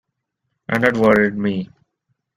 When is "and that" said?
0.67-0.97